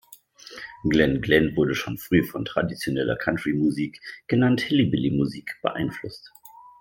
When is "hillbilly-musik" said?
4.61-5.57